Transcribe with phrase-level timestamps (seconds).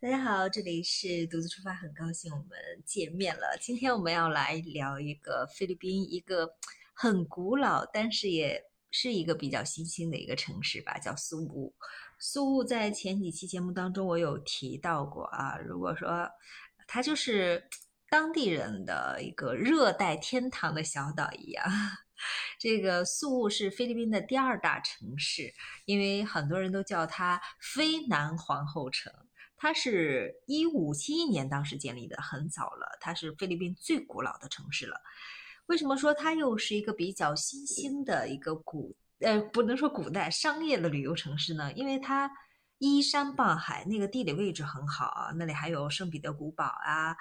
[0.00, 2.50] 大家好，这里是独自出发，很高兴我们
[2.84, 3.58] 见面了。
[3.60, 6.54] 今天我们要来聊一个菲律宾一个
[6.94, 11.74] 很古老，但是也是一个比较新兴的一个城市吧，叫苏雾。
[12.20, 15.58] 苏雾在前几期节目当中我有提到过啊。
[15.58, 16.30] 如果说
[16.86, 17.68] 它就是
[18.08, 21.66] 当地人的一个热带天堂的小岛一样。
[22.60, 25.52] 这个苏雾是菲律宾的第二大城市，
[25.86, 29.12] 因为很多人都叫它“菲南皇后城”。
[29.58, 32.96] 它是一五七一年当时建立的，很早了。
[33.00, 34.96] 它是菲律宾最古老的城市了。
[35.66, 41.72] 为什么说它又是一个比较新兴的一个古呃，不能说古代商业的旅游城市呢？
[41.74, 42.30] 因为它
[42.78, 45.32] 依山傍海，那个地理位置很好啊。
[45.36, 47.16] 那里还有圣彼得古堡啊，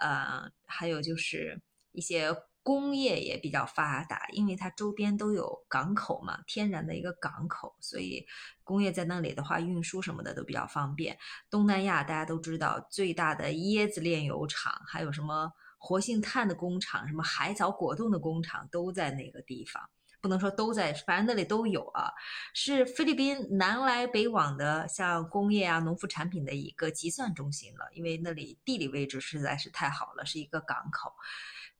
[0.00, 1.60] 呃，还有就是
[1.92, 2.34] 一些。
[2.62, 8.24] 工业也比较发达，因为它周边都有港口嘛，天然的一个港口，所以
[8.62, 11.18] 工业在那里的话，运输什么的都比较方便。
[11.50, 19.82] 东南亚大家都知道，最大的椰子炼油厂，还有什么活性炭的工厂，什么海藻果冻的工厂，都在那个地方。
[20.20, 22.12] 不能说都在，反正那里都有啊。
[22.54, 31.12] 是菲律宾南来北往的，像工业啊、农副产品的一个集散中心了，因为那里地理位置实在是太好了，是一个港口。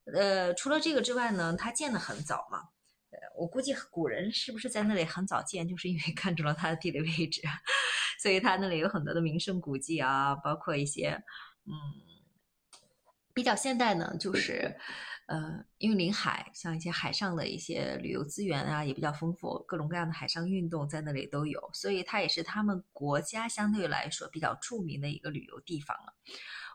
[0.05, 2.59] 呃，除了这个之外呢，它建的很早嘛。
[3.11, 7.43] 呃，我估计古人是不是在那里很早建，就是因为 看中了它的地理位置，
[8.23, 11.11] 所以它那里有很多的名胜古迹啊，包括一些
[11.67, 11.73] 嗯
[13.35, 14.75] 比较现代呢，就是
[15.27, 26.15] 呃，因为临海，像一些海上的一些旅游资源啊也比较丰富，各种各样的海上运动在那里都有，所以它也是他们国家相对来说比较著名的一个旅游地方了。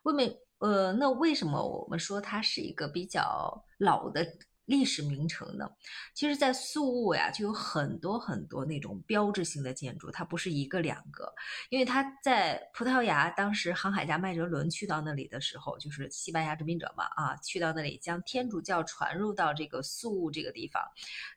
[0.03, 0.37] 外面。
[0.59, 4.25] 呃，那为什么我们说它是一个比较老的
[4.65, 5.69] 历史名城呢？
[6.13, 11.33] 其实，在宿务呀，就有很多很多那种标志性的建筑，它不是一个两个。
[11.69, 20.83] 因为它在葡萄牙，当时航海家麦哲伦去到那里的时候，就是西班牙殖民者嘛，啊，去到那里将天主教传入到这个宿务这个地方，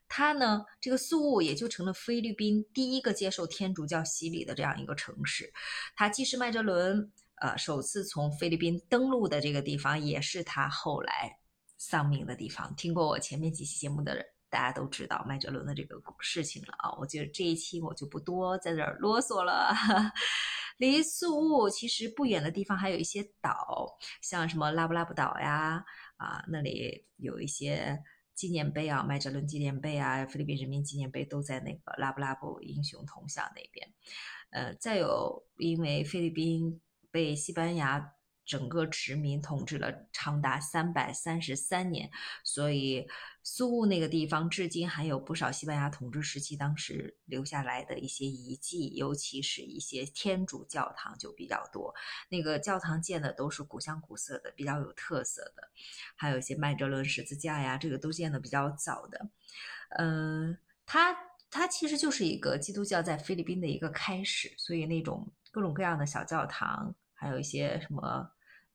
[0.09, 5.53] 它呢，这个宿务也就成了菲律宾第一个接受天主教洗礼的这样一个城市。
[5.95, 7.13] 它既是麦哲伦。
[7.41, 11.39] 呃，首次从菲律宾登陆的这个地方，也是他后来
[11.79, 12.75] 丧命的地方。
[12.77, 16.93] 听过我前面几期节目的人，大家都知道麦哲伦的这个事情了啊。
[16.99, 19.75] 我觉得这一期我就不多在这儿啰嗦了。
[20.77, 25.83] 离宿雾其实不远的地方还有一些岛，像什么拉布拉布岛呀，
[26.19, 27.99] 啊，那里有一些
[28.35, 33.91] 纪念碑啊，麦哲伦纪念碑啊，菲律宾人民纪念碑都在那个拉布拉布英雄铜像那边。
[34.51, 36.79] 呃，再有，因为菲律宾。
[37.11, 38.15] 被西班牙
[38.47, 42.11] 整个殖民统治了长达三百三十三年，
[42.43, 43.07] 所以
[43.45, 51.95] 苏雾那个地方至今还有不少西班牙统治时期当时留下来的一些遗迹，尤其是一些天主教堂就比较多。
[52.29, 55.71] 那个教堂建的都是古香古色的，比较有特色的，
[56.17, 59.31] 还有一些麦哲伦十字架呀，这个都建的比较早的。
[59.91, 61.17] 嗯，它
[61.51, 66.97] 它其实就是一个基督教在菲律宾的一个开始，所以那种各种各样的小教堂。
[67.21, 68.27] 还有一些什么，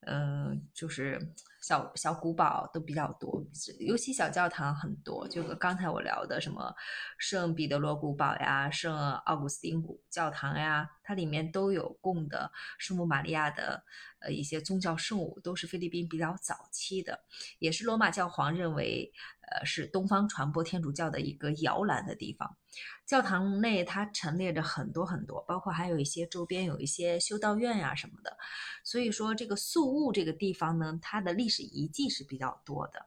[0.07, 1.19] 嗯，就是
[1.63, 3.43] 小小古堡都比较多，
[3.79, 5.27] 尤其小教堂很多。
[5.27, 6.71] 就跟刚才我聊的什么
[7.17, 8.95] 圣彼得罗古堡呀、圣
[9.25, 13.83] 奥古斯丁古教堂呀，它里面都有供的圣母玛利亚的
[14.25, 17.23] 呃一些宗教圣物，都是菲律宾比较早期的，
[17.59, 19.13] 也是罗马教皇认为
[19.51, 22.57] 呃是东方传播天主教的一个摇篮的地方。
[23.05, 28.35] 教堂内它陈列着很多很多，包括还有一些周边有一些修道院呀什么的。
[28.83, 33.05] 所以说这个宿雾这个地方呢，它的历史遗迹是比较多的。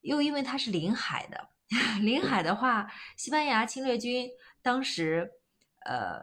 [0.00, 1.48] 又因为它是临海的，
[2.02, 4.30] 临海的话，西班牙侵略军
[4.62, 5.30] 当时，
[5.84, 6.20] 呃，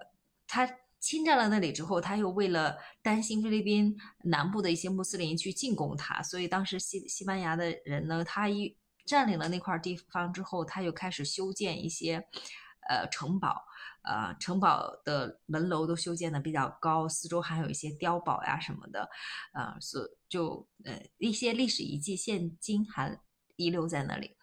[0.47, 0.69] 他
[0.99, 12.27] 侵占了那里之后，他又为了担心菲律宾南部的一些穆斯林去进攻他，所以当时西西班牙的人呢，他一占领了那块地方之后，他又开始修建一些。
[12.89, 13.63] 呃，城堡，
[14.01, 19.07] 呃，城堡的门楼都修建的比较高，四周还有一些碉堡呀什么的，
[19.53, 23.21] 呃，所就呃一些历史遗迹，现今还
[23.57, 24.35] 遗留在那里。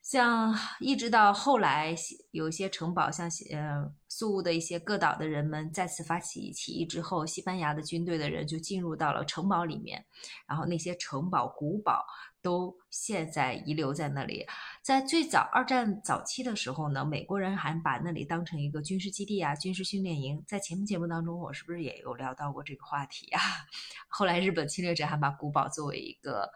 [0.00, 1.92] 像一直到后来，
[2.30, 3.92] 有一些城堡，像呃
[4.22, 10.06] 苏务的一些各岛的人们再次发起起义之后，西班牙的军队的人就进入到了城堡里面，
[10.46, 12.06] 然后那些城堡古堡
[12.40, 14.46] 都现在遗留在那里。
[14.80, 20.40] 在最早二战早期的时候呢，美国人还把那里当成一个军事基地啊，军事训练营。
[20.46, 23.40] 在前面节目当中，我是不是也有聊到过这个话题啊？
[24.06, 26.48] 后来日本侵略者还把古堡作为一个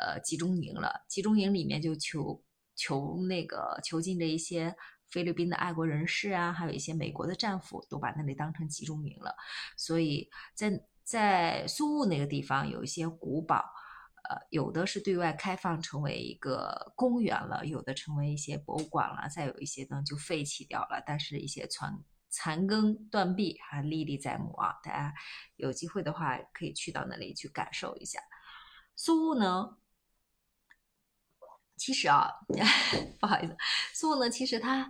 [0.00, 2.42] 呃集中营了，集中营里面就囚。
[2.74, 4.74] 囚那个囚禁的一些
[5.10, 9.34] 菲律宾的爱国人士啊，还有一些美国的战俘，都把那里当成集中营了。
[9.76, 13.56] 所以在在苏雾那个地方有一些古堡，
[14.28, 24.72] 呃，有的是对外开放成为一个公园了，有的成为一些博物馆了，再有一些呢就废弃掉了，但是一些残残羹断壁还历历在目啊！
[24.82, 25.12] 大家
[25.56, 28.18] 有机会的话可以去到那里去感受一下。
[28.96, 29.76] 苏雾呢？
[31.84, 32.30] 其实啊，
[33.18, 33.56] 不好意思，
[33.92, 34.88] 苏雾呢，其实它，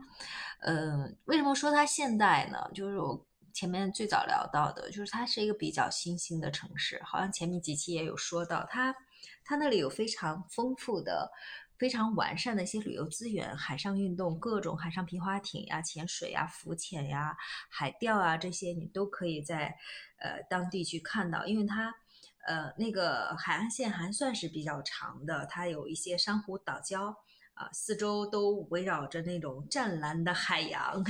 [0.60, 2.58] 呃，为什么说它现代呢？
[2.74, 7.00] 就是我前面最早聊到的，就是它是一个比较新兴的城市。
[7.02, 8.94] 好像前面几期也有说到，它
[9.42, 11.32] 它那里有非常丰富的、
[11.78, 17.34] 非常完善的一些旅游资源，海上运动，各种海上皮划艇呀、潜水呀、浮潜呀、
[17.70, 19.74] 海钓啊这些，你都可以在
[20.18, 21.94] 呃当地去看到，因为它。
[22.44, 27.14] 呃，那个海岸线还算是比较长的，它有一些珊瑚岛礁
[27.54, 31.04] 啊，四周都围绕着那种湛蓝的海洋。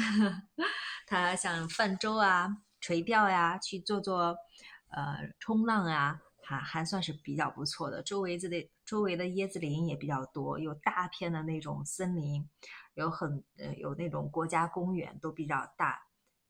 [1.07, 2.49] 它像泛舟啊、
[2.81, 4.37] 垂钓呀，去做做
[4.89, 8.03] 呃冲浪啊，还还算是比较不错的。
[8.03, 12.47] 周围这里周围的椰子林也比较多，有大片的那种森林，
[12.93, 15.99] 有很呃有那种国家公园都比较大。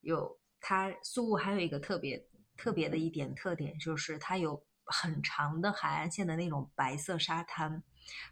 [0.01, 2.27] 有它苏雾还有一个特别
[2.57, 4.61] 特别的一点特点，就是它有。
[4.93, 7.83] 很长的海岸线的那种白色沙滩，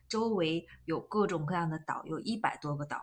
[0.08, 3.02] 周围有各种各样的岛，有一百多个岛，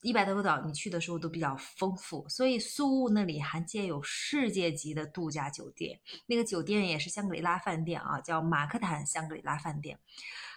[0.00, 2.28] 一百多个岛，你去的时候都比较丰富。
[2.28, 9.98] 所以苏雾那里还建有世界级的度假酒店，那个酒店也是香格里拉饭店啊，叫马克坦香格里拉饭店。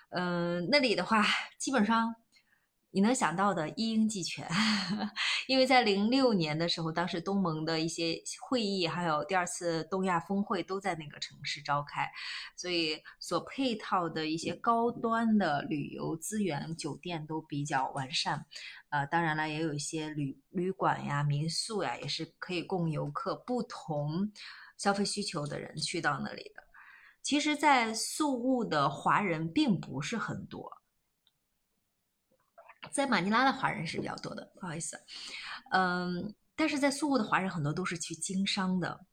[0.10, 1.24] 嗯，那里的话，
[1.60, 2.16] 基本上。
[2.94, 4.46] 你能想到的一应俱全，
[5.48, 12.12] 因为在零六年的时候，当时东盟的一些会议，还有第二次东亚峰会都在那个城市召开，
[12.58, 18.46] 所以所配套的一些高端的旅游资源、酒店都比较完善。
[18.90, 24.32] 呃，当然了，也有一些旅旅馆呀、民宿呀，也是可以供游客不同
[24.78, 26.62] 消费需求的人去到那里的。
[27.24, 30.81] 其实，在宿务的华人并不是很多。
[32.90, 35.00] 在马尼拉的华人是比较多的，不好意思，
[35.72, 39.06] 嗯，但是在苏雾的华人很多都是去经商的，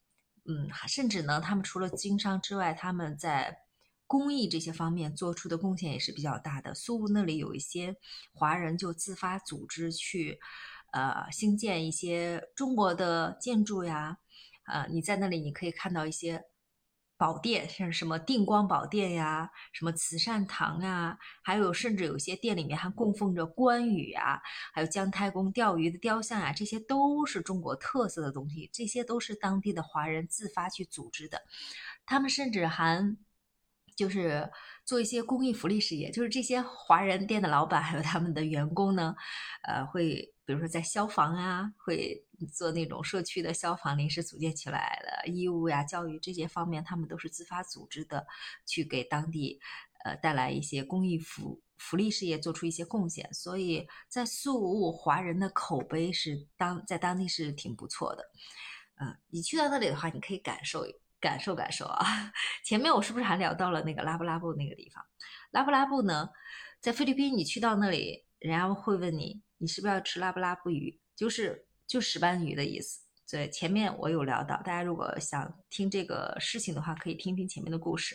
[0.47, 3.59] 嗯，甚至呢，他们除了经商之外，他们在
[4.07, 6.75] 公益这些方面做出的贡献也是比较大的。
[6.75, 7.95] 苏雾那里有一些
[8.33, 10.41] 华人就自发组织去，
[10.93, 14.19] 呃，兴建一些中国的建筑呀，
[14.67, 16.45] 呃，你在那里你可以看到一些。
[17.19, 24.41] 宝殿像什么定光宝殿呀，什么慈善堂啊，还有甚至有些店里面还供奉着关羽啊，
[24.73, 31.43] 还有姜太公钓鱼的雕像啊，这些都是中国特色的东西，这些都是当地的华人自发去组织的，
[32.07, 33.17] 他们甚至还
[33.97, 34.49] 就是
[34.85, 39.17] 做一些公益福利事业，就是这些华人店的老板还有他们的员工呢，
[39.65, 42.25] 呃，会比如说在消防啊，会。
[42.47, 48.27] 做那种社区的消防临时组建起来的医务呀、教育这些方面，他们都是自发组织的，
[48.67, 49.61] 去给当地
[50.05, 53.33] 呃带来一些公益福福利事业，做出一些贡献。
[53.33, 58.31] 所以在宿务华人的口碑是当在当地是挺不错的。
[59.01, 60.85] 嗯，你去到那里的话，你可以感受
[61.21, 62.33] 感受感受啊。
[62.65, 65.05] 前面我是不是还聊到了那个拉布拉布那个地方？
[65.51, 66.29] 拉布拉布呢，
[66.81, 71.01] 在菲律宾，你去到那里，人家会问你，你是不是要吃拉布拉布鱼？
[71.15, 71.68] 就是。
[71.89, 78.15] 就石斑鱼的意思，对，前面我有聊到，大家如果想听这个事情的话，可以听听前面的故事。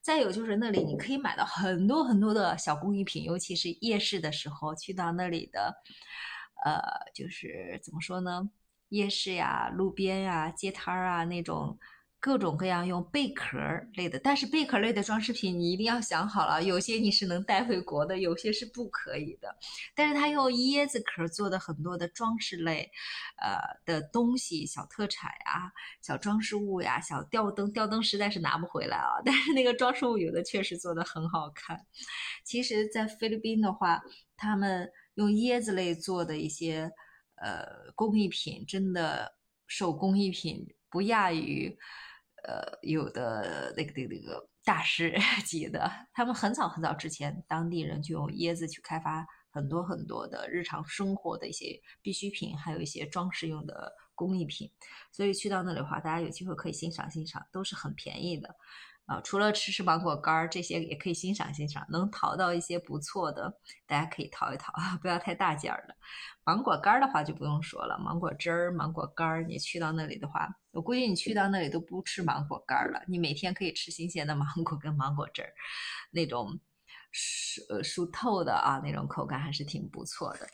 [0.00, 5.74] 再有就是那里你可以买到很多很多的小工艺品，尤其是夜市的时候去到那里的，
[6.64, 6.80] 呃，
[7.12, 8.48] 就是怎么说呢，
[8.90, 11.78] 夜市呀、路边呀、街摊儿啊那种。
[12.22, 13.56] 各种各样用贝壳
[13.94, 19.56] 类的，但是贝壳类的装饰品你一定要想好了，有些你是能带回国的，有些是不可以的。
[19.94, 22.90] 但是它用椰子壳做的很多的装饰类，
[23.38, 25.72] 呃的东西，小特产呀、
[26.02, 29.12] 小装饰物呀、小吊灯，吊灯实在是拿不回来啊。
[29.24, 31.80] 但是那个装饰物有的确实做的很好看。
[32.44, 33.98] 其实，在菲律宾的话，
[34.36, 36.90] 他们用椰子类做的一些
[37.36, 39.32] 呃工艺品，真的
[39.66, 41.74] 手工艺品不亚于。
[42.44, 54.70] 呃，有的那个那个那个大师 级的，他们很早很早之前，当地人就用椰子去开发很多很多的日常生活的一些必需品，还有一些装饰用的工艺品。
[55.10, 58.54] 所以去到那里的话，大家有机会可以欣赏欣赏，都是很便宜的。
[59.06, 63.52] 啊，除了吃吃芒果干儿这些也可以欣赏欣赏，能淘到一些不错的，
[63.86, 65.96] 大家可以淘一淘啊， 不要太大件儿的。
[66.44, 75.50] 芒果干儿的话就不用说了，芒果汁儿、芒果干儿，你去到那里的话，我估计你去到那里都不吃芒果干儿了，你每天可以吃新鲜的芒果跟芒果汁儿，
[76.12, 76.60] 那种
[77.10, 80.46] 熟熟透的啊，那种口感还是挺不错的。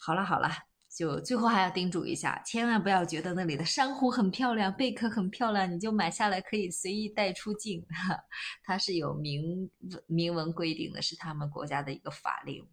[0.00, 0.75] 好了好了。
[0.96, 7.86] 就最后还要叮嘱一下，千万不要觉得那里的珊瑚很漂亮，贝壳很漂亮，你就买下来可以随意带出境。
[8.64, 9.70] 它是有明
[10.06, 12.66] 明文规定的，是他们国家的一个法令，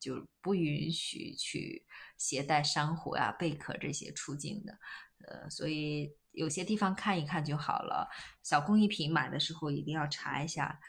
[0.00, 1.84] 就不允许去
[2.16, 4.72] 携带珊瑚呀、贝壳这些出境的。
[5.28, 8.08] 呃，所以有些地方看一看就好了。
[8.42, 10.80] 小工艺品买的时候一定要查一下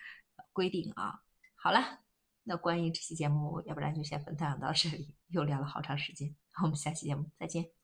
[0.53, 1.20] 规定啊。
[1.56, 2.00] 好了，
[2.44, 6.34] 那关于这期节目，要不然就先分享到这里，又聊了好长时间。
[6.64, 7.77] 我们下期节目再见。